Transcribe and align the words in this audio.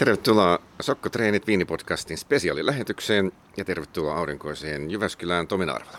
Tervetuloa 0.00 0.58
Sokko 0.80 1.08
Treenit 1.08 1.46
Viinipodcastin 1.46 2.18
spesiaalilähetykseen 2.18 3.32
ja 3.56 3.64
tervetuloa 3.64 4.18
aurinkoiseen 4.18 4.90
Jyväskylään 4.90 5.46
Tomi 5.46 5.66
Narvala. 5.66 5.98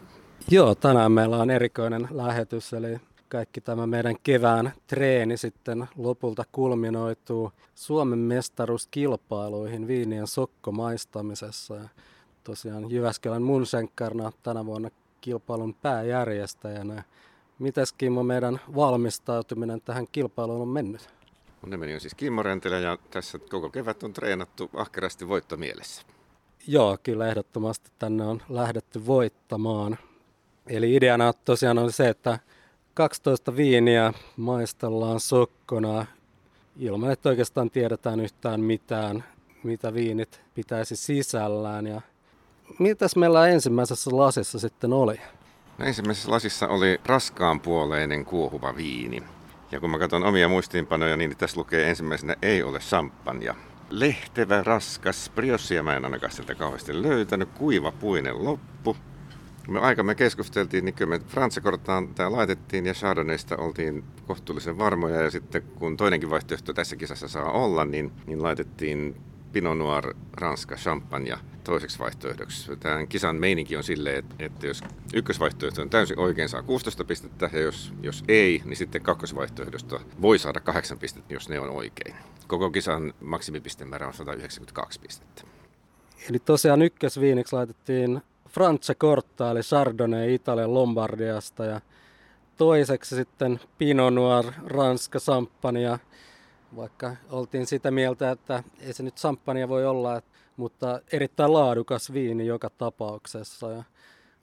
Joo, 0.50 0.76
tänään 0.76 1.12
meillä 1.12 1.38
on 1.38 1.50
erikoinen 1.50 2.08
lähetys, 2.12 2.74
eli 2.74 2.98
kaikki 3.30 3.62
tämä 3.62 3.88
meidän 3.88 4.16
kevään 4.24 4.74
treeni 4.88 5.38
sitten 5.38 5.88
lopulta 5.98 6.44
kulminoituu 6.52 7.52
Suomen 7.76 8.20
mestaruuskilpailuihin 8.20 9.88
viinien 9.88 10.28
sokkomaistamisessa. 10.28 11.76
Ja 11.76 11.90
tosiaan 12.44 12.92
Jyväskylän 12.92 13.44
Munsenkarna 13.44 14.32
tänä 14.44 14.66
vuonna 14.66 14.90
kilpailun 15.22 15.74
pääjärjestäjänä. 15.74 17.04
Mitäs 17.60 17.94
Kimmo 17.94 18.24
meidän 18.24 18.60
valmistautuminen 18.76 19.82
tähän 19.82 20.08
kilpailuun 20.12 20.62
on 20.62 20.68
mennyt? 20.68 21.21
Mun 21.62 21.70
nimeni 21.70 21.94
on 21.94 22.00
siis 22.00 22.16
Kimmo 22.16 22.44
Rentelä 22.44 22.80
ja 22.80 22.98
tässä 23.12 23.40
koko 23.40 23.70
kevät 23.70 24.04
on 24.04 24.14
treenattu 24.14 24.70
ahkerasti 24.74 25.28
voittomielessä. 25.28 26.02
Joo, 26.68 26.98
kyllä 27.04 27.28
ehdottomasti 27.28 27.92
tänne 28.00 28.26
on 28.26 28.42
lähdetty 28.50 29.06
voittamaan. 29.06 29.98
Eli 30.68 30.96
ideana 30.96 31.34
tosiaan 31.34 31.78
on 31.78 31.92
se, 31.92 32.10
että 32.10 32.40
12 32.94 33.56
viiniä 33.56 34.14
maistellaan 34.38 35.20
sokkona 35.20 36.06
ilman, 36.80 37.12
että 37.12 37.30
oikeastaan 37.30 37.70
tiedetään 37.70 38.20
yhtään 38.20 38.62
mitään, 38.62 39.24
mitä 39.64 39.94
viinit 39.94 40.42
pitäisi 40.56 40.96
sisällään. 40.96 41.88
Ja 41.88 42.02
mitäs 42.80 43.16
meillä 43.16 43.48
ensimmäisessä 43.48 44.12
lasissa 44.14 44.60
sitten 44.60 44.94
oli? 44.94 45.22
No 45.78 45.86
ensimmäisessä 45.86 46.32
lasissa 46.32 46.68
oli 46.68 47.00
raskaanpuoleinen 47.06 48.26
kuohuva 48.26 48.76
viini. 48.76 49.24
Ja 49.72 49.80
kun 49.80 49.90
mä 49.90 50.00
katson 50.00 50.24
omia 50.24 50.50
muistiinpanoja, 50.50 51.18
niin 51.18 51.38
tässä 51.38 51.60
lukee 51.60 51.90
ensimmäisenä 51.90 52.36
ei 52.42 52.64
ole 52.64 52.80
champagne. 52.80 53.56
Lehtevä, 53.90 54.64
raskas, 54.64 55.32
briossia 55.36 55.84
mä 55.84 55.96
en 55.96 56.06
ainakaan 56.06 56.32
sieltä 56.32 56.56
kauheasti 56.56 57.02
löytänyt, 57.02 57.50
kuiva 57.50 57.92
puinen 57.92 58.46
loppu. 58.46 58.98
Me 59.68 59.80
aika 59.80 60.04
me 60.04 60.16
keskusteltiin, 60.16 60.86
niin 60.86 60.96
kyllä 60.96 61.10
me 61.10 61.26
Fransakortaan 61.28 62.08
tämä 62.08 62.32
laitettiin 62.32 62.86
ja 62.86 62.94
Chardonnaysta 62.94 63.58
oltiin 63.58 64.04
kohtuullisen 64.28 64.78
varmoja 64.78 65.22
ja 65.22 65.32
sitten 65.32 65.62
kun 65.62 65.98
toinenkin 65.98 66.30
vaihtoehto 66.30 66.74
tässä 66.74 66.96
kisassa 66.96 67.28
saa 67.28 67.52
olla, 67.52 67.86
niin, 67.86 68.12
niin 68.28 68.44
laitettiin 68.44 69.16
Pinot 69.52 69.78
Noir, 69.78 70.14
Ranska, 70.34 70.76
Champagne 70.76 71.38
toiseksi 71.64 72.00
vaihtoehdoksi. 72.00 72.76
Tämän 72.80 73.08
kisan 73.08 73.36
meininki 73.36 73.78
on 73.78 73.84
silleen, 73.84 74.26
että, 74.40 74.68
jos 74.68 74.84
ykkösvaihtoehto 75.14 75.82
on 75.82 75.90
täysin 75.90 76.20
oikein, 76.20 76.50
saa 76.50 76.64
16 76.64 77.04
pistettä, 77.04 77.50
ja 77.54 77.60
jos, 77.60 77.94
jos 78.02 78.24
ei, 78.28 78.62
niin 78.66 78.78
sitten 78.78 79.02
kakkosvaihtoehdosta 79.02 80.00
voi 80.22 80.40
saada 80.40 80.60
8 80.60 81.00
pistettä, 81.00 81.34
jos 81.34 81.50
ne 81.50 81.60
on 81.60 81.70
oikein. 81.70 82.16
Koko 82.48 82.72
kisan 82.72 83.14
maksimipistemäärä 83.22 84.08
on 84.08 84.14
192 84.14 85.00
pistettä. 85.00 85.44
Eli 86.30 86.40
tosiaan 86.40 86.82
ykkösviiniksi 86.82 87.56
laitettiin 87.56 88.22
Francia 88.50 88.96
Corta, 88.96 89.52
eli 89.52 89.60
Chardonnay 89.60 90.34
Italian 90.34 90.74
Lombardiasta, 90.74 91.66
ja 91.66 91.82
toiseksi 92.58 93.16
sitten 93.16 93.60
Pinot 93.78 94.14
Noir, 94.14 94.46
Ranska, 94.66 95.20
Champagne, 95.20 96.00
vaikka 96.76 97.16
oltiin 97.30 97.66
sitä 97.66 97.92
mieltä, 97.92 98.32
että 98.32 98.64
ei 98.80 98.94
se 98.94 99.04
nyt 99.04 99.18
samppania 99.18 99.70
voi 99.70 99.86
olla, 99.86 100.22
mutta 100.58 101.02
erittäin 101.12 101.54
laadukas 101.54 102.14
viini 102.14 102.48
joka 102.48 102.70
tapauksessa. 102.70 103.72
Ja 103.72 103.84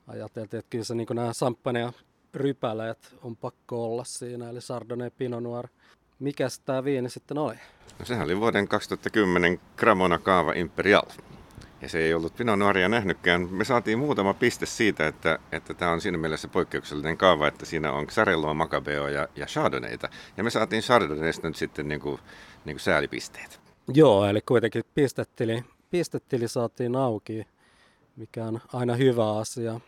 ajateltiin, 0.07 0.59
että 0.59 0.69
kyllä 0.69 0.83
se 0.83 0.95
niin 0.95 1.07
nämä 1.13 1.33
samppania 1.33 1.93
rypäleet 2.33 3.15
on 3.23 3.35
pakko 3.35 3.85
olla 3.85 4.03
siinä, 4.03 4.49
eli 4.49 4.59
Chardonnay 4.59 5.09
Pinot 5.09 5.43
Noir. 5.43 5.67
Mikäs 6.19 6.59
tämä 6.59 6.83
viini 6.83 7.09
sitten 7.09 7.37
oli? 7.37 7.55
No 7.99 8.05
sehän 8.05 8.25
oli 8.25 8.39
vuoden 8.39 8.67
2010 8.67 9.59
Gramona 9.77 10.19
Kaava 10.19 10.53
Imperial 10.53 11.03
ja 11.81 11.89
se 11.89 11.99
ei 11.99 12.13
ollut 12.13 12.35
Pinot 12.35 12.59
Noiria 12.59 12.89
nähnytkään. 12.89 13.47
Me 13.53 13.63
saatiin 13.63 13.99
muutama 13.99 14.33
piste 14.33 14.65
siitä, 14.65 15.07
että, 15.07 15.39
että 15.51 15.73
tämä 15.73 15.91
on 15.91 16.01
siinä 16.01 16.17
mielessä 16.17 16.47
poikkeuksellinen 16.47 17.17
kaava, 17.17 17.47
että 17.47 17.65
siinä 17.65 17.91
on 17.91 18.07
Xarelloa, 18.07 18.53
Macabeo 18.53 19.07
ja, 19.07 19.27
ja 19.35 19.45
Chardonnayta. 19.45 20.09
Ja 20.37 20.43
me 20.43 20.49
saatiin 20.49 20.81
Chardonnaysta 20.81 21.47
nyt 21.47 21.55
sitten 21.55 21.87
niin 21.87 22.01
kuin, 22.01 22.19
niin 22.65 22.75
kuin 22.75 22.79
säälipisteet. 22.79 23.59
Joo, 23.93 24.25
eli 24.25 24.41
kuitenkin 24.41 24.83
pistettili, 24.95 25.63
pistettili 25.89 26.47
saatiin 26.47 26.95
auki, 26.95 27.47
mikä 28.15 28.45
on 28.45 28.59
aina 28.73 28.95
hyvä 28.95 29.37
asia. 29.37 29.79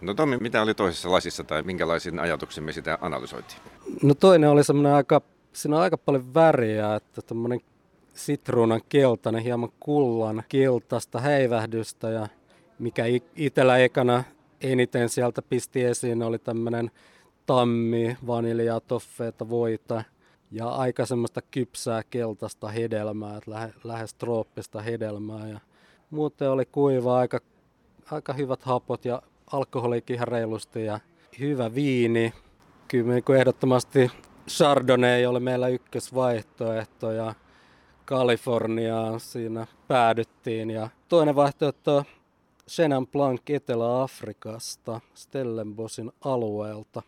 No 0.00 0.14
Tommi, 0.14 0.36
mitä 0.36 0.62
oli 0.62 0.74
toisessa 0.74 1.10
lasissa 1.10 1.44
tai 1.44 1.62
minkälaisin 1.62 2.18
ajatuksin 2.18 2.64
me 2.64 2.72
sitä 2.72 2.98
analysoitiin? 3.00 3.60
No 4.02 4.14
toinen 4.14 4.50
oli 4.50 4.64
semmoinen 4.64 4.92
aika, 4.92 5.20
siinä 5.52 5.76
on 5.76 5.82
aika 5.82 5.98
paljon 5.98 6.34
väriä, 6.34 6.94
että 6.94 7.22
tämmöinen 7.22 7.60
sitruunan 8.14 8.80
keltainen, 8.88 9.42
hieman 9.42 9.72
kullan 9.80 10.42
keltaista 10.48 11.20
häivähdystä 11.20 12.10
ja 12.10 12.28
mikä 12.78 13.04
itsellä 13.36 13.78
ekana 13.78 14.24
eniten 14.60 15.08
sieltä 15.08 15.42
pisti 15.42 15.84
esiin 15.84 16.22
oli 16.22 16.38
tämmöinen 16.38 16.90
tammi, 17.46 18.16
vaniljaa, 18.26 18.80
toffeeta, 18.80 19.48
voita 19.48 20.04
ja 20.50 20.68
aika 20.68 21.06
semmoista 21.06 21.42
kypsää 21.42 22.02
keltaista 22.10 22.68
hedelmää, 22.68 23.36
että 23.36 23.50
lähe, 23.50 23.72
lähes 23.84 24.14
trooppista 24.14 24.80
hedelmää 24.80 25.48
ja 25.48 25.60
muuten 26.10 26.50
oli 26.50 26.64
kuiva, 26.66 27.18
aika, 27.18 27.40
aika 28.10 28.32
hyvät 28.32 28.62
hapot 28.62 29.04
ja 29.04 29.22
alkoholikin 29.52 30.14
ihan 30.14 30.28
reilusti 30.28 30.84
ja 30.84 31.00
hyvä 31.40 31.74
viini. 31.74 32.32
Kyllä 32.88 33.14
niin 33.14 33.36
ehdottomasti 33.36 34.10
Chardonnay 34.48 35.26
oli 35.26 35.40
meillä 35.40 35.68
ykkösvaihtoehto 35.68 37.12
ja 37.12 37.34
Kaliforniaan 38.10 39.20
siinä 39.20 39.66
päädyttiin. 39.88 40.70
Ja 40.70 40.88
toinen 41.08 41.34
vaihtoehto 41.34 42.04
Chenin 42.68 43.06
Blanc 43.06 43.50
Etelä-Afrikasta, 43.50 45.00
Stellenbosin 45.14 46.12
alueelta. 46.24 47.02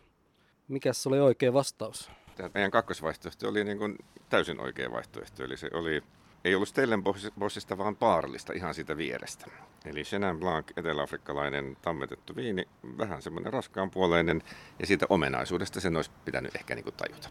Mikäs 0.67 1.07
oli 1.07 1.19
oikea 1.19 1.53
vastaus? 1.53 2.11
Tämä 2.35 2.49
meidän 2.53 2.71
kakkosvaihtoehto 2.71 3.49
oli 3.49 3.63
niin 3.63 3.77
kuin 3.77 3.95
täysin 4.29 4.59
oikea 4.59 4.91
vaihtoehto. 4.91 5.43
Eli 5.43 5.57
se 5.57 5.69
oli, 5.73 6.03
ei 6.43 6.55
ollut 6.55 6.69
Stellenbosista, 6.69 7.77
vaan 7.77 7.95
Paarlista 7.95 8.53
ihan 8.53 8.73
siitä 8.73 8.97
vierestä. 8.97 9.45
Eli 9.85 10.03
Chenin 10.03 10.39
Blanc, 10.39 10.71
eteläafrikkalainen 10.77 11.77
tammetettu 11.81 12.35
viini, 12.35 12.67
vähän 12.97 13.21
semmoinen 13.21 13.53
raskaanpuoleinen, 13.53 14.43
ja 14.79 14.87
siitä 14.87 15.05
omenaisuudesta 15.09 15.79
sen 15.79 15.95
olisi 15.95 16.11
pitänyt 16.25 16.55
ehkä 16.55 16.75
niin 16.75 16.83
kuin 16.83 16.95
tajuta. 16.95 17.29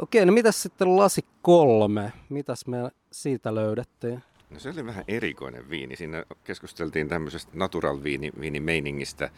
Okei, 0.00 0.26
no 0.26 0.32
mitäs 0.32 0.62
sitten 0.62 0.96
lasi 0.96 1.24
kolme? 1.42 2.12
Mitäs 2.28 2.66
me 2.66 2.90
siitä 3.12 3.54
löydettiin? 3.54 4.22
No 4.50 4.58
se 4.58 4.68
oli 4.68 4.86
vähän 4.86 5.04
erikoinen 5.08 5.70
viini. 5.70 5.96
Siinä 5.96 6.24
keskusteltiin 6.44 7.08
tämmöisestä 7.08 7.52
natural 7.54 8.02
viini, 8.02 8.32
viinimeiningistä. 8.40 9.30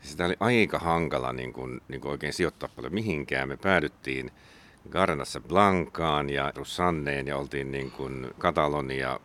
Sitä 0.00 0.24
oli 0.24 0.36
aika 0.40 0.78
hankala 0.78 1.32
niin 1.32 1.52
kuin, 1.52 1.80
niin 1.88 2.00
kuin 2.00 2.12
oikein 2.12 2.32
sijoittaa 2.32 2.68
paljon 2.76 2.94
mihinkään. 2.94 3.48
Me 3.48 3.56
päädyttiin 3.56 4.30
Garnassa 4.90 5.40
Blancaan 5.40 6.30
ja 6.30 6.52
Russanneen 6.56 7.26
ja 7.26 7.36
oltiin 7.36 7.72
niin 7.72 7.90
kuin 7.90 8.26
Katalonia, 8.38 9.20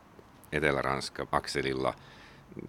Etelä-Ranska 0.51 1.27
akselilla– 1.31 1.93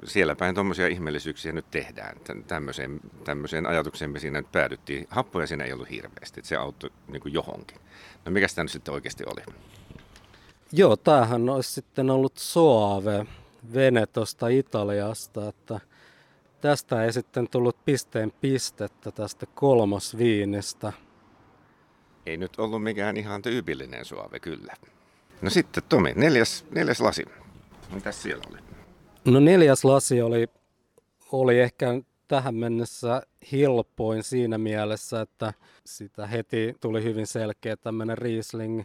siellä 0.04 0.36
päin 0.36 0.54
tuommoisia 0.54 0.86
ihmeellisyyksiä 0.86 1.52
nyt 1.52 1.70
tehdään. 1.70 2.16
Tämmöiseen, 2.46 3.00
tämmöiseen 3.24 3.66
ajatukseen 3.66 4.10
me 4.10 4.18
siinä 4.18 4.40
nyt 4.40 4.52
päädyttiin. 4.52 5.06
Happoja 5.10 5.46
siinä 5.46 5.64
ei 5.64 5.72
ollut 5.72 5.90
hirveästi, 5.90 6.40
että 6.40 6.48
se 6.48 6.56
auttoi 6.56 6.90
niin 7.08 7.22
kuin 7.22 7.34
johonkin. 7.34 7.78
No 8.24 8.32
mikä 8.32 8.48
sitä 8.48 8.62
nyt 8.62 8.70
sitten 8.70 8.94
oikeasti 8.94 9.24
oli? 9.26 9.56
Joo, 10.72 10.96
tämähän 10.96 11.48
olisi 11.48 11.72
sitten 11.72 12.10
ollut 12.10 12.36
Soave, 12.36 13.26
Venetosta 13.74 14.48
Italiasta, 14.48 15.48
että 15.48 15.80
tästä 16.60 17.04
ei 17.04 17.12
sitten 17.12 17.48
tullut 17.48 17.84
pisteen 17.84 18.32
pistettä 18.40 19.10
tästä 19.10 19.46
kolmosviinistä. 19.46 20.92
Ei 22.26 22.36
nyt 22.36 22.58
ollut 22.58 22.82
mikään 22.82 23.16
ihan 23.16 23.42
tyypillinen 23.42 24.04
Soave, 24.04 24.40
kyllä. 24.40 24.74
No 25.42 25.50
sitten 25.50 25.82
Tomi, 25.88 26.12
neljäs, 26.16 26.64
neljäs 26.70 27.00
lasi. 27.00 27.24
Mitäs 27.94 28.22
siellä 28.22 28.44
oli? 28.50 28.71
No 29.24 29.40
neljäs 29.40 29.84
lasi 29.84 30.22
oli, 30.22 30.46
oli 31.32 31.60
ehkä 31.60 31.86
tähän 32.28 32.54
mennessä 32.54 33.22
helpoin 33.52 34.22
siinä 34.22 34.58
mielessä, 34.58 35.20
että 35.20 35.52
sitä 35.86 36.26
heti 36.26 36.76
tuli 36.80 37.04
hyvin 37.04 37.26
selkeä 37.26 37.76
tämmöinen 37.76 38.18
Riesling. 38.18 38.82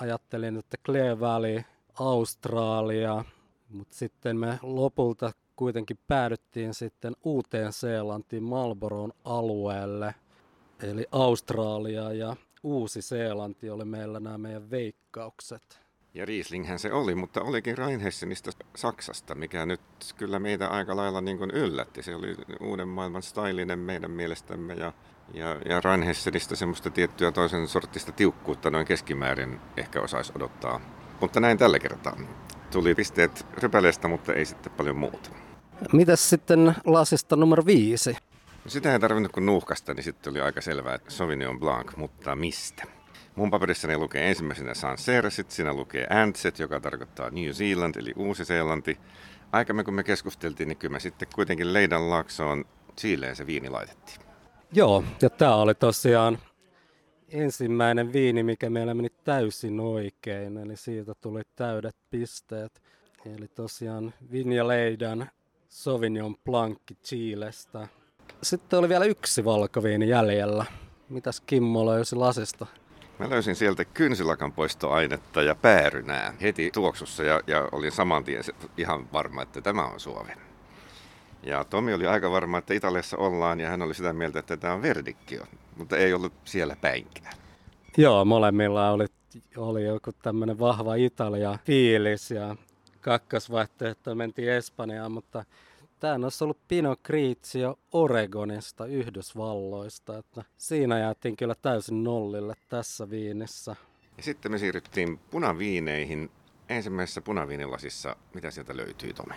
Ajattelin, 0.00 0.56
että 0.56 0.76
Clear 0.86 1.20
Valley, 1.20 1.62
Australia, 2.00 3.24
mutta 3.68 3.96
sitten 3.96 4.36
me 4.36 4.58
lopulta 4.62 5.32
kuitenkin 5.56 5.98
päädyttiin 6.08 6.74
sitten 6.74 7.16
uuteen 7.24 7.72
Seelantiin 7.72 8.42
Marlboron 8.42 9.12
alueelle, 9.24 10.14
eli 10.82 11.06
Australia 11.12 12.12
ja 12.12 12.36
Uusi-Seelanti 12.62 13.70
oli 13.70 13.84
meillä 13.84 14.20
nämä 14.20 14.38
meidän 14.38 14.70
veikkaukset. 14.70 15.85
Ja 16.16 16.24
Rieslinghän 16.24 16.78
se 16.78 16.92
oli, 16.92 17.14
mutta 17.14 17.42
olikin 17.42 17.78
Rheinhessenistä 17.78 18.50
Saksasta, 18.76 19.34
mikä 19.34 19.66
nyt 19.66 19.80
kyllä 20.16 20.38
meitä 20.38 20.68
aika 20.68 20.96
lailla 20.96 21.20
niin 21.20 21.38
kuin 21.38 21.50
yllätti. 21.50 22.02
Se 22.02 22.14
oli 22.14 22.36
uuden 22.60 22.88
maailman 22.88 23.22
stylinen 23.22 23.78
meidän 23.78 24.10
mielestämme 24.10 24.74
ja, 24.74 24.92
ja, 25.34 25.56
ja 25.68 25.80
Rheinhessenistä 25.80 26.56
semmoista 26.56 26.90
tiettyä 26.90 27.32
toisen 27.32 27.68
sortista 27.68 28.12
tiukkuutta 28.12 28.70
noin 28.70 28.86
keskimäärin 28.86 29.60
ehkä 29.76 30.00
osaisi 30.00 30.32
odottaa. 30.36 30.80
Mutta 31.20 31.40
näin 31.40 31.58
tällä 31.58 31.78
kertaa. 31.78 32.16
Tuli 32.70 32.94
pisteet 32.94 33.46
rypäleestä, 33.62 34.08
mutta 34.08 34.34
ei 34.34 34.44
sitten 34.44 34.72
paljon 34.72 34.96
muuta. 34.96 35.30
Mitäs 35.92 36.30
sitten 36.30 36.74
lasista 36.84 37.36
numero 37.36 37.66
viisi? 37.66 38.16
Sitä 38.66 38.92
ei 38.92 39.00
tarvinnut 39.00 39.32
kuin 39.32 39.46
nuuhkasta, 39.46 39.94
niin 39.94 40.04
sitten 40.04 40.30
oli 40.30 40.40
aika 40.40 40.60
selvää, 40.60 40.94
että 40.94 41.10
Sauvignon 41.10 41.60
Blanc, 41.60 41.96
mutta 41.96 42.36
mistä? 42.36 42.95
Mun 43.34 43.50
paperissani 43.50 43.96
lukee 43.96 44.28
ensimmäisenä 44.28 44.74
Sancerre, 44.74 45.30
sitten 45.30 45.56
siinä 45.56 45.74
lukee 45.74 46.06
Antset, 46.10 46.58
joka 46.58 46.80
tarkoittaa 46.80 47.30
New 47.30 47.50
Zealand 47.50 47.94
eli 47.96 48.12
Uusi-Seelanti. 48.16 48.98
Aikamme 49.52 49.84
kun 49.84 49.94
me 49.94 50.04
keskusteltiin, 50.04 50.68
niin 50.68 50.76
kyllä 50.76 50.92
me 50.92 51.00
sitten 51.00 51.28
kuitenkin 51.34 51.72
Leidan 51.72 52.10
laaksoon 52.10 52.64
Chileen 53.00 53.36
se 53.36 53.46
viini 53.46 53.68
laitettiin. 53.68 54.18
Joo, 54.72 55.04
ja 55.22 55.30
tämä 55.30 55.54
oli 55.54 55.74
tosiaan 55.74 56.38
ensimmäinen 57.28 58.12
viini, 58.12 58.42
mikä 58.42 58.70
meillä 58.70 58.94
meni 58.94 59.08
täysin 59.24 59.80
oikein, 59.80 60.58
eli 60.58 60.76
siitä 60.76 61.14
tuli 61.20 61.42
täydet 61.56 61.96
pisteet. 62.10 62.82
Eli 63.36 63.48
tosiaan 63.48 64.14
Vinja 64.32 64.68
Leidan 64.68 65.30
Sauvignon 65.68 66.36
Blanc 66.44 66.78
Chilestä. 67.04 67.88
Sitten 68.42 68.78
oli 68.78 68.88
vielä 68.88 69.04
yksi 69.04 69.44
valkoviini 69.44 70.08
jäljellä. 70.08 70.64
Mitäs 71.08 71.40
Kimmo 71.40 71.86
löysi 71.86 72.16
lasista? 72.16 72.66
Mä 73.18 73.30
löysin 73.30 73.56
sieltä 73.56 73.84
kynsilakan 73.84 74.52
poistoainetta 74.52 75.42
ja 75.42 75.54
päärynää 75.54 76.34
heti 76.42 76.70
tuoksussa 76.70 77.22
ja, 77.24 77.40
ja 77.46 77.68
olin 77.72 77.92
saman 77.92 78.24
tien 78.24 78.42
ihan 78.76 79.12
varma, 79.12 79.42
että 79.42 79.60
tämä 79.60 79.84
on 79.84 80.00
Suomi. 80.00 80.32
Ja 81.42 81.64
Tomi 81.64 81.94
oli 81.94 82.06
aika 82.06 82.30
varma, 82.30 82.58
että 82.58 82.74
Italiassa 82.74 83.16
ollaan 83.16 83.60
ja 83.60 83.68
hän 83.68 83.82
oli 83.82 83.94
sitä 83.94 84.12
mieltä, 84.12 84.38
että 84.38 84.56
tämä 84.56 84.74
on 84.74 84.82
Verdikkio, 84.82 85.44
mutta 85.76 85.96
ei 85.96 86.14
ollut 86.14 86.32
siellä 86.44 86.76
päinkään. 86.80 87.34
Joo, 87.96 88.24
molemmilla 88.24 88.90
oli, 88.90 89.06
oli 89.56 89.84
joku 89.84 90.12
tämmöinen 90.12 90.58
vahva 90.58 90.94
Italia-fiilis 90.94 92.30
ja 92.30 92.56
kakkosvaihtoehto 93.00 94.14
mentiin 94.14 94.52
Espanjaan, 94.52 95.12
mutta 95.12 95.44
Tämä 96.00 96.26
olisi 96.26 96.44
ollut 96.44 96.68
Pinot 96.68 97.00
Grigio 97.02 97.78
Oregonista, 97.92 98.86
Yhdysvalloista. 98.86 100.18
Että 100.18 100.44
siinä 100.56 100.98
jäätiin 100.98 101.36
kyllä 101.36 101.54
täysin 101.62 102.04
nollille 102.04 102.54
tässä 102.68 103.10
viinissä. 103.10 103.76
Ja 104.16 104.22
sitten 104.22 104.52
me 104.52 104.58
siirryttiin 104.58 105.18
punaviineihin. 105.18 106.30
Ensimmäisessä 106.68 107.20
punaviinilasissa, 107.20 108.16
mitä 108.34 108.50
sieltä 108.50 108.76
löytyy, 108.76 109.12
Tomi? 109.12 109.34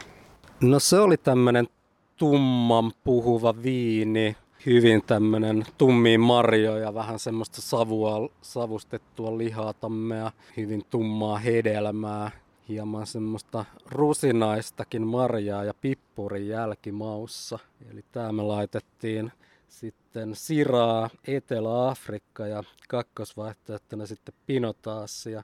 No 0.62 0.80
se 0.80 1.00
oli 1.00 1.18
tämmöinen 1.18 1.68
tumman 2.16 2.92
puhuva 3.04 3.64
viini, 3.64 4.36
hyvin 4.66 5.02
tämmöinen 5.02 5.66
tummiin 5.78 6.20
marjoja, 6.20 6.94
vähän 6.94 7.20
semmoista 7.20 7.62
savua, 7.62 8.30
savustettua 8.42 9.38
lihatamea, 9.38 10.32
hyvin 10.58 10.86
tummaa 10.90 11.38
hedelmää, 11.38 12.32
hieman 12.70 13.08
semmoista 13.08 13.66
rusinaistakin 13.86 15.08
marjaa 15.08 15.64
ja 15.64 15.74
pippurin 15.74 16.48
jälkimaussa. 16.48 17.60
Eli 17.92 18.06
tämä 18.12 18.32
me 18.32 18.42
laitettiin 18.42 19.32
sitten 19.68 20.36
Siraa, 20.36 21.10
Etelä-Afrikka 21.28 22.48
ja 22.48 22.64
kakkosvaihtoehtona 22.90 24.06
sitten 24.06 24.36
Pinotaassi. 24.46 25.32
Ja 25.32 25.44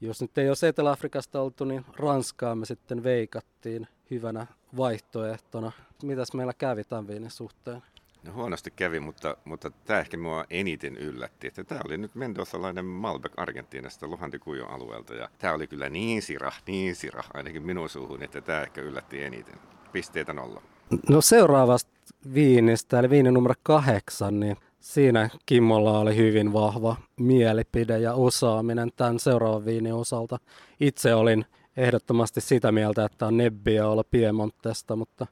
jos 0.00 0.20
nyt 0.20 0.38
ei 0.38 0.48
olisi 0.48 0.66
Etelä-Afrikasta 0.66 1.40
oltu, 1.42 1.64
niin 1.64 1.84
Ranskaa 1.96 2.54
me 2.54 2.66
sitten 2.66 3.02
veikattiin 3.02 3.88
hyvänä 4.10 4.46
vaihtoehtona. 4.76 5.72
Mitäs 6.02 6.32
meillä 6.32 6.54
kävi 6.54 6.84
tämän 6.84 7.08
viinin 7.08 7.30
suhteen? 7.30 7.82
No 8.26 8.32
huonosti 8.32 8.70
kävi, 8.70 9.00
mutta, 9.00 9.36
mutta 9.44 9.70
tämä 9.70 10.00
ehkä 10.00 10.16
mua 10.16 10.44
eniten 10.50 10.96
yllätti, 10.96 11.46
että 11.46 11.64
tämä 11.64 11.80
oli 11.84 11.98
nyt 11.98 12.14
Mendozalainen 12.14 12.84
Malbec 12.84 13.32
Argentiinasta 13.36 14.06
Luhandikujon 14.06 14.70
alueelta 14.70 15.14
ja 15.14 15.28
tämä 15.38 15.54
oli 15.54 15.66
kyllä 15.66 15.88
niin 15.88 16.22
sira, 16.22 16.52
niin 16.66 16.96
sira, 16.96 17.24
ainakin 17.34 17.62
minun 17.62 17.88
suuhun, 17.88 18.22
että 18.22 18.40
tämä 18.40 18.62
ehkä 18.62 18.80
yllätti 18.80 19.22
eniten. 19.22 19.54
Pisteitä 19.92 20.32
nolla. 20.32 20.62
No 21.08 21.20
seuraavasta 21.20 21.90
viinistä, 22.34 22.98
eli 22.98 23.10
viini 23.10 23.30
numero 23.30 23.54
kahdeksan, 23.62 24.40
niin 24.40 24.56
siinä 24.80 25.30
Kimmolla 25.46 25.98
oli 25.98 26.16
hyvin 26.16 26.52
vahva 26.52 26.96
mielipide 27.16 27.98
ja 27.98 28.14
osaaminen 28.14 28.90
tämän 28.96 29.18
seuraavan 29.18 29.64
viinin 29.64 29.94
osalta. 29.94 30.38
Itse 30.80 31.14
olin 31.14 31.44
ehdottomasti 31.76 32.40
sitä 32.40 32.72
mieltä, 32.72 33.04
että 33.04 33.26
on 33.26 33.36
Nebbia 33.36 33.88
olla 33.88 34.04
Piemontesta, 34.04 34.96
mutta 34.96 35.26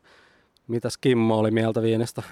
mitäs 0.68 0.98
Kimmo 0.98 1.38
oli 1.38 1.50
mieltä 1.50 1.82
viinistä? 1.82 2.22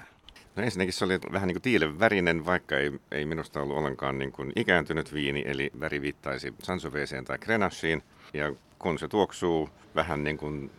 No 0.57 0.63
ensinnäkin 0.63 0.93
se 0.93 1.05
oli 1.05 1.19
vähän 1.31 1.47
niin 1.47 1.55
kuin 1.55 1.61
tiilen 1.61 1.99
värinen, 1.99 2.45
vaikka 2.45 2.77
ei, 2.77 2.91
ei 3.11 3.25
minusta 3.25 3.61
ollut 3.61 3.77
ollenkaan 3.77 4.17
niin 4.17 4.31
kuin 4.31 4.51
ikääntynyt 4.55 5.13
viini, 5.13 5.43
eli 5.45 5.71
väri 5.79 6.01
viittaisi 6.01 6.53
Sansoveeseen 6.63 7.25
tai 7.25 7.37
Grenachiin. 7.37 8.03
Ja 8.33 8.53
kun 8.79 8.99
se 8.99 9.07
tuoksuu 9.07 9.69
vähän 9.95 10.23
niin 10.23 10.37
kuin 10.37 10.71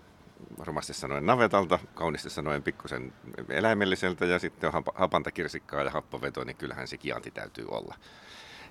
varmasti 0.58 0.94
sanoen 0.94 1.26
navetalta, 1.26 1.78
kaunisti 1.94 2.30
sanoen 2.30 2.62
pikkusen 2.62 3.12
eläimelliseltä 3.48 4.24
ja 4.24 4.38
sitten 4.38 4.70
on 4.74 4.82
hapanta 4.94 5.30
kirsikkaa 5.30 5.82
ja 5.82 5.90
happoveto, 5.90 6.44
niin 6.44 6.56
kyllähän 6.56 6.88
se 6.88 6.96
kianti 6.96 7.30
täytyy 7.30 7.66
olla. 7.68 7.94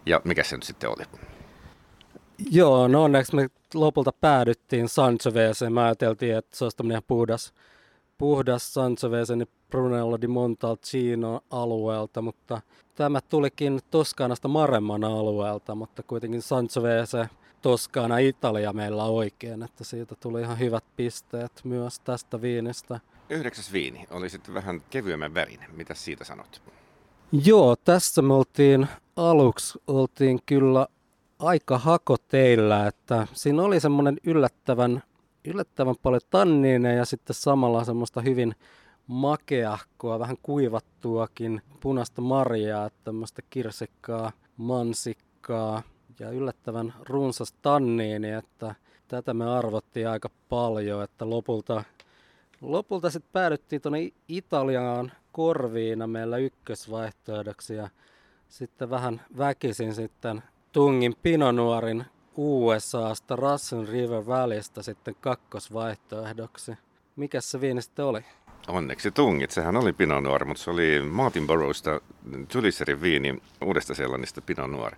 Ja 0.06 0.22
mikä 0.24 0.44
se 0.44 0.56
nyt 0.56 0.64
sitten 0.64 0.90
oli? 0.90 1.04
Joo, 2.52 2.88
no 2.88 3.04
onneksi 3.04 3.36
me 3.36 3.50
lopulta 3.74 4.12
päädyttiin 4.12 4.90
Sanchoveeseen. 4.90 5.74
Mä 5.74 5.86
ajateltiin, 5.86 6.38
että 6.38 6.58
se 6.58 6.66
olisi 6.66 6.78
tämmöinen 6.78 7.04
puhdas, 7.08 7.54
puhdas 8.18 8.74
Sangiovese, 8.74 9.36
niin 9.36 9.48
Brunello 9.70 10.22
di 10.22 10.28
Montalcino 10.28 11.42
alueelta, 11.50 12.22
mutta 12.22 12.62
tämä 12.96 13.22
tulikin 13.22 13.80
Toskanasta 13.92 14.48
Maremman 14.48 15.04
alueelta, 15.04 15.76
mutta 15.76 16.04
kuitenkin 16.04 16.42
Sangiovese 16.42 17.30
Toskana 17.62 18.18
Italia 18.18 18.74
meillä 18.74 19.04
oikein, 19.04 19.64
että 19.64 19.84
siitä 19.84 20.16
tuli 20.16 20.42
ihan 20.42 20.60
hyvät 20.60 20.84
pisteet 20.96 21.52
myös 21.64 22.00
tästä 22.00 22.42
viinistä. 22.42 23.00
Yhdeksäs 23.30 23.74
viini 23.74 24.08
oli 24.12 24.30
sitten 24.30 24.54
vähän 24.54 24.82
kevyemmän 24.90 25.34
värinen. 25.34 25.76
Mitä 25.76 25.94
siitä 25.94 26.24
sanot? 26.24 26.62
Joo, 27.46 27.76
tässä 27.76 28.22
me 28.22 28.34
oltiin 28.34 28.88
aluksi 29.16 29.80
oltiin 29.88 30.40
kyllä 30.46 30.88
aika 31.40 31.78
hakoteillä, 31.78 32.88
että 32.88 33.28
siinä 33.34 33.64
oli 33.64 33.80
semmoinen 33.80 34.18
yllättävän, 34.24 35.04
yllättävän 35.48 35.96
paljon 36.04 36.22
tanniineja 36.30 36.98
ja 36.98 37.06
sitten 37.06 37.36
samalla 37.36 37.84
semmoista 37.84 38.22
hyvin 38.22 38.56
makeahkoa, 39.08 40.20
vähän 40.20 40.38
kuivattuakin 40.42 41.62
punaista 41.80 42.22
marjaa, 42.22 42.90
tämmöistä 43.04 43.42
kirsikkaa, 43.50 44.32
mansikkaa 44.58 45.84
ja 46.20 46.30
yllättävän 46.30 46.94
runsas 47.10 47.54
tanniini, 47.62 48.32
että 48.32 48.76
tätä 49.08 49.34
me 49.34 49.50
arvottiin 49.50 50.10
aika 50.10 50.30
paljon, 50.50 51.04
että 51.04 51.30
lopulta, 51.30 51.84
lopulta 52.62 53.10
sitten 53.10 53.32
päädyttiin 53.34 53.82
tuonne 53.82 54.12
Italiaan 54.28 55.12
korviina 55.32 56.08
meillä 56.08 56.38
ykkösvaihtoehdoksi 56.38 57.76
ja 57.76 57.90
sitten 58.50 58.90
vähän 58.90 59.22
väkisin 59.38 59.96
sitten 59.96 60.44
tungin 60.72 61.16
Pinonuorin 61.24 62.06
USAsta 62.38 63.36
Russian 63.36 63.88
River 63.88 64.26
Valleystä 64.28 64.82
sitten 64.82 65.16
kakkosvaihtoehdoksi. 65.22 66.72
Mikäs 67.16 67.52
se 67.52 67.62
viini 67.62 67.82
sitten 67.82 68.06
oli? 68.06 68.26
Onneksi 68.68 69.12
tungit. 69.12 69.52
Sehän 69.52 69.78
oli 69.78 69.94
Pinot 69.94 70.24
Noir, 70.24 70.46
mutta 70.46 70.64
se 70.64 70.72
oli 70.72 71.02
Martin 71.02 71.48
Burroughsta 71.48 72.02
Juliserin 72.54 73.02
viini 73.02 73.42
uudesta 73.66 73.96
Seelannista 73.96 74.42
Pinot 74.42 74.72
Noir. 74.72 74.96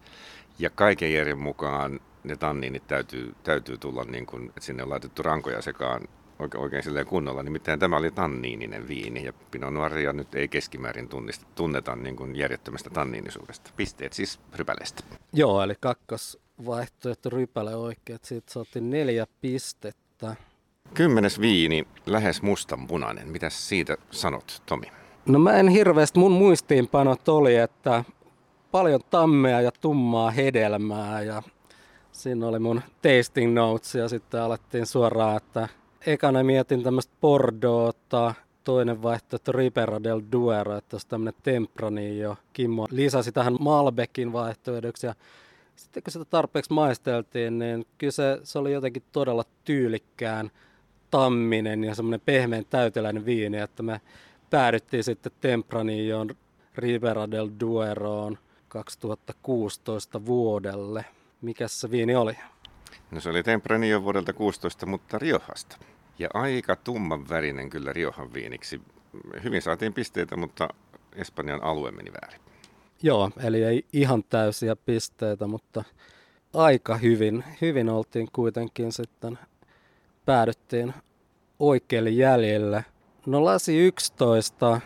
Ja 0.59 0.69
kaiken 0.69 1.13
järjen 1.13 1.39
mukaan 1.39 1.99
ne 2.23 2.35
tanniinit 2.35 2.87
täytyy, 2.87 3.35
täytyy 3.43 3.77
tulla 3.77 4.03
niin 4.03 4.25
kuin, 4.25 4.47
että 4.47 4.61
sinne 4.61 4.83
on 4.83 4.89
laitettu 4.89 5.23
rankoja 5.23 5.61
sekaan 5.61 6.01
oikein, 6.39 6.63
oikein 6.63 6.83
silleen 6.83 7.05
kunnolla. 7.05 7.43
Nimittäin 7.43 7.79
tämä 7.79 7.97
oli 7.97 8.11
tanniininen 8.11 8.87
viini 8.87 9.25
ja 9.25 9.33
Pinot 9.51 9.73
Noiria 9.73 10.13
nyt 10.13 10.35
ei 10.35 10.47
keskimäärin 10.47 11.09
tunnista, 11.09 11.45
tunneta 11.55 11.95
niin 11.95 12.15
kuin 12.15 12.35
järjettömästä 12.35 12.89
tanniinisuudesta. 12.89 13.71
Pisteet 13.75 14.13
siis 14.13 14.39
rypäleestä. 14.55 15.03
Joo, 15.33 15.63
eli 15.63 15.75
kakkosvaihtoehto 16.59 17.29
rypäle 17.29 17.75
oikein. 17.75 18.19
Siitä 18.23 18.53
saatiin 18.53 18.89
neljä 18.89 19.27
pistettä. 19.41 20.35
Kymmenes 20.93 21.41
viini, 21.41 21.87
lähes 22.05 22.41
mustanpunainen. 22.41 23.27
Mitä 23.27 23.49
siitä 23.49 23.97
sanot, 24.11 24.61
Tomi? 24.65 24.87
No 25.25 25.39
mä 25.39 25.53
en 25.53 25.67
hirveästi, 25.67 26.19
mun 26.19 26.31
muistiinpanot 26.31 27.29
oli, 27.29 27.55
että 27.55 28.03
paljon 28.71 28.99
tammea 29.09 29.61
ja 29.61 29.71
tummaa 29.71 30.31
hedelmää 30.31 31.21
ja 31.21 31.43
siinä 32.11 32.47
oli 32.47 32.59
mun 32.59 32.81
tasting 33.01 33.53
notes 33.53 33.95
ja 33.95 34.09
sitten 34.09 34.41
alettiin 34.41 34.85
suoraan, 34.85 35.37
että 35.37 35.67
ekana 36.05 36.43
mietin 36.43 36.83
tämmöistä 36.83 37.13
Bordeauxta, 37.21 38.33
toinen 38.63 39.01
vaihtoehto 39.01 39.51
Ripera 39.51 40.03
del 40.03 40.21
Duero, 40.31 40.77
että 40.77 40.95
olisi 40.95 41.07
tämmöinen 41.07 41.41
Tempranillo. 41.43 42.35
Kimmo 42.53 42.87
lisäsi 42.91 43.31
tähän 43.31 43.57
Malbeckin 43.59 44.33
vaihtoehdoksi 44.33 45.07
ja 45.07 45.15
sitten 45.79 46.03
kun 46.03 46.11
sitä 46.11 46.25
tarpeeksi 46.25 46.73
maisteltiin, 46.73 47.59
niin 47.59 47.85
kyllä 47.97 48.11
se, 48.11 48.39
se 48.43 48.59
oli 48.59 48.73
jotenkin 48.73 49.03
todella 49.11 49.45
tyylikkään 49.65 50.51
tamminen 51.11 51.83
ja 51.83 51.95
semmoinen 51.95 52.21
pehmeän 52.25 52.65
täyteläinen 52.69 53.25
viini, 53.25 53.57
että 53.57 53.83
me 53.83 54.01
päädyttiin 54.49 55.03
sitten 55.03 55.31
Tempranilloon 55.41 56.35
Ribera 56.75 57.31
del 57.31 57.49
Dueroon 57.59 58.37
2016 58.67 60.25
vuodelle. 60.25 61.05
Mikä 61.41 61.67
se 61.67 61.91
viini 61.91 62.15
oli? 62.15 62.37
No 63.11 63.19
se 63.19 63.29
oli 63.29 63.43
Tempranillo 63.43 64.03
vuodelta 64.03 64.33
16, 64.33 64.85
mutta 64.85 65.19
Riohasta. 65.19 65.77
Ja 66.19 66.29
aika 66.33 66.75
tumman 66.75 67.29
värinen 67.29 67.69
kyllä 67.69 67.93
Riohan 67.93 68.33
viiniksi. 68.33 68.81
Hyvin 69.43 69.61
saatiin 69.61 69.93
pisteitä, 69.93 70.37
mutta 70.37 70.69
Espanjan 71.15 71.63
alue 71.63 71.91
meni 71.91 72.11
väärin. 72.21 72.48
Joo, 73.03 73.31
eli 73.43 73.63
ei 73.63 73.85
ihan 73.93 74.23
täysiä 74.23 74.75
pisteitä, 74.75 75.47
mutta 75.47 75.83
aika 76.53 76.97
hyvin, 76.97 77.43
hyvin 77.61 77.89
oltiin 77.89 78.27
kuitenkin 78.33 78.91
sitten, 78.91 79.39
päädyttiin 80.25 80.93
oikealle 81.59 82.09
jäljelle. 82.09 82.85
No 83.25 83.45
lasi 83.45 83.77
11, 83.77 84.81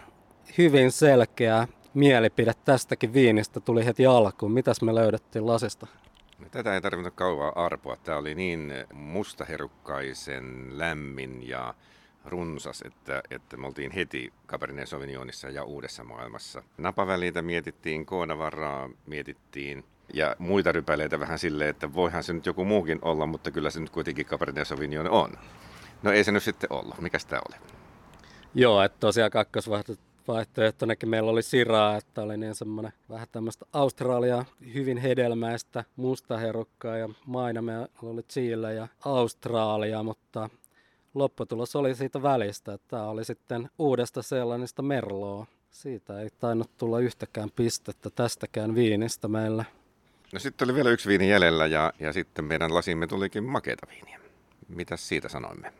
hyvin 0.58 0.91
selkeä 0.91 1.67
mielipide 1.93 2.53
tästäkin 2.65 3.13
viinistä 3.13 3.60
tuli 3.60 3.86
heti 3.86 4.05
alkuun. 4.05 4.51
Mitäs 4.51 4.82
me 4.82 4.96
löydettiin 4.96 5.48
lasista? 5.48 5.88
No, 6.39 6.50
tätä 6.51 6.74
ei 6.74 6.82
tarvinnut 6.82 7.13
kauaa 7.15 7.65
arpoa. 7.65 7.98
Tämä 7.98 8.17
oli 8.17 8.36
niin 8.36 8.74
mustaherukkaisen 8.93 10.67
lämmin 10.77 11.48
ja 11.48 11.74
runsas, 12.25 12.82
että, 12.86 13.24
että 13.32 13.58
me 13.58 13.68
oltiin 13.68 13.92
heti 13.92 14.34
Cabernet 14.48 14.89
Sauvignonissa 14.89 15.50
ja 15.50 15.63
Uudessa 15.63 16.03
maailmassa. 16.03 16.63
Napaväliitä 16.77 17.42
mietittiin, 17.42 18.06
koonavaraa 18.06 18.89
mietittiin 19.06 19.84
ja 20.13 20.36
muita 20.39 20.72
rypäleitä 20.72 21.20
vähän 21.20 21.39
silleen, 21.39 21.70
että 21.70 21.94
voihan 21.94 22.24
se 22.24 22.34
nyt 22.34 22.46
joku 22.46 22.65
muukin 22.65 23.00
olla, 23.01 23.25
mutta 23.25 23.51
kyllä 23.51 23.70
se 23.70 23.80
nyt 23.80 23.89
kuitenkin 23.89 24.25
Cabernet 24.25 24.68
Sauvignon 24.68 25.10
on. 25.10 25.32
No 26.03 26.12
ei 26.12 26.24
se 26.24 26.32
nyt 26.32 26.44
sitten 26.44 26.74
ollut. 26.74 27.01
Mikäs 27.01 27.25
tämä 27.25 27.42
oli? 27.50 27.58
Joo, 28.53 28.82
että 28.82 28.98
tosiaan 29.00 29.32
kakkosvaihtoehtonakin 29.32 31.10
meillä 31.10 31.32
oli 31.32 31.44
Siraa, 31.44 31.98
että 31.98 32.22
oli 32.22 32.38
niin 32.38 32.56
semmoinen 32.56 32.94
vähän 33.10 33.27
tämmöistä 33.32 33.65
Australia 33.74 34.46
hyvin 34.74 34.98
hedelmäistä 34.98 35.84
mustaherukkaa 35.96 36.98
ja 36.98 37.10
maina 37.25 37.62
meillä 37.62 37.88
oli 38.03 38.24
Chile 38.24 38.74
ja 38.74 38.88
Australia, 39.06 40.03
mutta 40.03 40.50
lopputulos 41.13 41.75
oli 41.75 41.96
siitä 41.96 42.22
välistä, 42.22 42.74
että 42.74 42.88
tämä 42.88 43.10
oli 43.10 43.25
sitten 43.25 43.70
uudesta 43.79 44.22
sellaisesta 44.22 44.82
merloa. 44.82 45.46
Siitä 45.72 46.20
ei 46.20 46.29
tainnut 46.39 46.77
tulla 46.77 47.00
yhtäkään 47.00 47.50
pistettä 47.55 48.10
tästäkään 48.10 48.75
viinistä 48.75 49.27
meillä. 49.27 49.65
No 50.34 50.39
sitten 50.39 50.65
oli 50.65 50.75
vielä 50.75 50.89
yksi 50.89 51.10
viini 51.10 51.29
jäljellä 51.29 51.65
ja, 51.65 51.93
ja 52.00 52.13
sitten 52.13 52.46
meidän 52.46 52.74
lasimme 52.74 53.08
tulikin 53.08 53.43
makeita 53.43 53.88
viiniä. 53.89 54.20
Mitäs 54.67 55.08
siitä 55.08 55.29
sanoimme? 55.29 55.74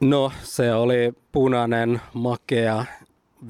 No 0.00 0.32
se 0.42 0.74
oli 0.74 1.12
punainen, 1.32 2.00
makea, 2.14 2.84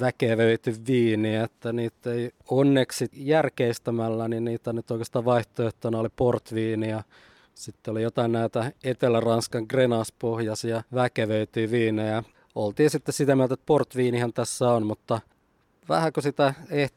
väkevöity 0.01 0.75
viini, 0.87 1.37
että 1.37 1.73
niitä 1.73 2.13
ei 2.13 2.31
onneksi 2.51 3.09
järkeistämällä, 3.13 4.29
niin 4.29 4.45
niitä 4.45 4.73
nyt 4.73 4.91
oikeastaan 4.91 5.25
vaihtoehtona 5.25 5.99
oli 5.99 6.09
portviini 6.17 6.91
ja 6.91 7.03
sitten 7.55 7.93
oli 7.93 8.03
jotain 8.03 8.33
näitä 8.33 8.73
Etelä-Ranskan 8.85 9.67
Grenas-pohjaisia 9.69 10.83
väkevöityjä 10.95 11.71
viinejä. 11.71 12.23
Oltiin 12.55 12.91
sitten 12.91 13.13
sitä 13.13 13.37
mieltä, 13.37 13.55
että 13.55 13.67
portviinihan 13.67 14.33
tässä 14.33 14.71
on, 14.71 14.87
mutta 14.87 15.21
vähän 15.89 16.13
kun 16.13 16.23
sitä 16.23 16.55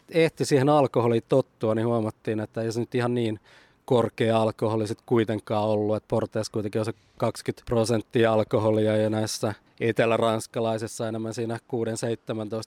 ehti 0.09 0.45
siihen 0.45 0.69
alkoholiin 0.69 1.23
tottua, 1.29 1.75
niin 1.75 1.87
huomattiin, 1.87 2.39
että 2.39 2.61
ei 2.61 2.71
se 2.71 2.79
nyt 2.79 2.95
ihan 2.95 3.13
niin 3.13 3.39
korkea 3.85 4.41
alkoholi 4.41 4.87
sitten 4.87 5.05
kuitenkaan 5.05 5.63
ollut, 5.63 5.95
että 5.95 6.07
Porteessa 6.07 6.53
kuitenkin 6.53 6.81
on 6.81 6.85
se 6.85 6.93
20 7.17 7.65
prosenttia 7.65 8.33
alkoholia 8.33 8.97
ja 8.97 9.09
näissä 9.09 9.53
etelä-ranskalaisissa 9.79 11.07
enemmän 11.07 11.33
siinä 11.33 11.59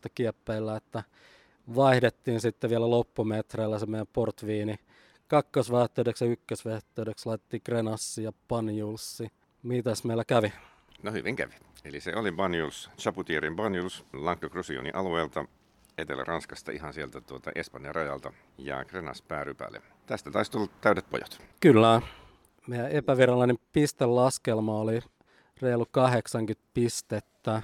6-17 0.07 0.11
kieppeillä, 0.15 0.77
että 0.77 1.03
vaihdettiin 1.77 2.41
sitten 2.41 2.71
vielä 2.71 2.91
loppumetreillä 2.91 3.79
se 3.79 3.87
meidän 3.87 4.07
portviini. 4.13 4.79
Kakkosvähteydeksi 5.31 6.25
ja 6.25 6.31
ykkösvähteydeksi 6.31 7.27
laitettiin 7.27 7.63
Grenassi 7.65 8.23
ja 8.23 8.33
Banjulsi. 8.49 9.29
Mitäs 9.63 10.05
meillä 10.05 10.25
kävi? 10.25 10.53
No 11.03 11.13
hyvin 11.13 11.37
kävi. 11.37 11.53
Eli 11.85 12.01
se 12.01 12.17
oli 12.17 12.33
Banjuls, 12.33 12.91
Chaputierin 12.99 13.57
Banjuls 13.57 14.05
Languedoc-Roussillionin 14.13 14.97
alueelta 14.97 15.45
Etelä-Ranskasta 15.99 16.73
ihan 16.73 16.95
sieltä 16.95 17.21
tuota 17.21 17.51
Espanjan 17.55 17.95
rajalta 17.95 18.33
ja 18.59 18.85
Grenas 18.85 19.23
päärypälle. 19.23 19.83
Tästä 20.07 20.31
taisi 20.31 20.51
tulla 20.51 20.69
täydet 20.81 21.11
pojat. 21.11 21.43
Kyllä. 21.61 22.03
Meidän 22.67 22.91
epävirallinen 22.91 23.59
pistelaskelma 23.73 24.81
oli 24.81 25.01
reilu 25.63 25.87
80 25.91 26.69
pistettä. 26.75 27.63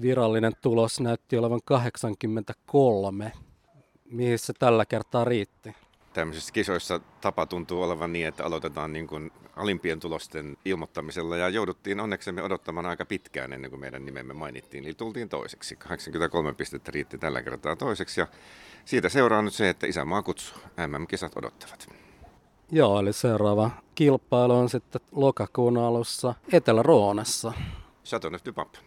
Virallinen 0.00 0.52
tulos 0.60 1.00
näytti 1.00 1.38
olevan 1.38 1.60
83, 1.64 3.32
mihin 4.04 4.38
se 4.38 4.52
tällä 4.52 4.86
kertaa 4.86 5.24
riitti 5.24 5.74
tämmöisissä 6.16 6.52
kisoissa 6.52 7.00
tapa 7.20 7.46
tuntuu 7.46 7.82
olevan 7.82 8.12
niin, 8.12 8.26
että 8.26 8.44
aloitetaan 8.44 8.92
niin 8.92 9.06
kuin 9.06 9.32
alimpien 9.56 10.00
tulosten 10.00 10.56
ilmoittamisella 10.64 11.36
ja 11.36 11.48
jouduttiin 11.48 12.00
onneksemme 12.00 12.42
odottamaan 12.42 12.86
aika 12.86 13.04
pitkään 13.04 13.52
ennen 13.52 13.70
kuin 13.70 13.80
meidän 13.80 14.06
nimemme 14.06 14.34
mainittiin. 14.34 14.84
Eli 14.84 14.94
tultiin 14.94 15.28
toiseksi. 15.28 15.76
83 15.76 16.52
pistettä 16.52 16.90
riitti 16.90 17.18
tällä 17.18 17.42
kertaa 17.42 17.76
toiseksi 17.76 18.20
ja 18.20 18.26
siitä 18.84 19.08
seuraa 19.08 19.42
nyt 19.42 19.54
se, 19.54 19.68
että 19.68 19.86
isämaa 19.86 20.22
kutsuu. 20.22 20.58
MM-kisat 20.86 21.36
odottavat. 21.36 21.88
Joo, 22.72 23.00
eli 23.00 23.12
seuraava 23.12 23.70
kilpailu 23.94 24.52
on 24.52 24.68
sitten 24.68 25.00
lokakuun 25.12 25.78
alussa 25.78 26.34
Etelä-Roonassa. 26.52 27.52
Chateauneuf 28.04 28.44
du 28.44 28.52
Pape. 28.52 28.78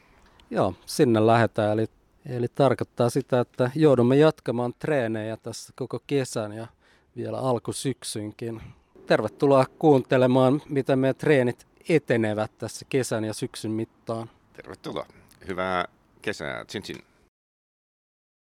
Joo, 0.49 0.73
sinne 0.85 1.25
lähdetään. 1.25 1.71
Eli, 1.71 1.85
eli 2.25 2.47
tarkoittaa 2.55 3.09
sitä, 3.09 3.39
että 3.39 3.71
joudumme 3.75 4.15
jatkamaan 4.15 4.73
treenejä 4.79 5.37
tässä 5.37 5.73
koko 5.75 5.99
kesän 6.07 6.53
ja 6.53 6.67
vielä 7.19 7.37
alkusyksynkin. 7.37 8.61
Tervetuloa 9.07 9.65
kuuntelemaan, 9.79 10.61
miten 10.69 10.99
meidän 10.99 11.15
treenit 11.15 11.67
etenevät 11.89 12.51
tässä 12.57 12.85
kesän 12.89 13.23
ja 13.23 13.33
syksyn 13.33 13.71
mittaan. 13.71 14.29
Tervetuloa. 14.53 15.05
Hyvää 15.47 15.85
kesää. 16.21 16.65
Chin 16.65 16.83
chin. 16.83 17.03